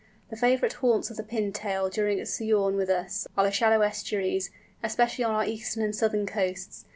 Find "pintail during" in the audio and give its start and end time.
1.23-2.17